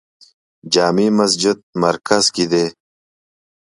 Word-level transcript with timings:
جامع 0.73 1.07
مسجد 1.19 1.57
مرکز 1.83 2.23
کې 2.35 2.45
دی 2.51 2.65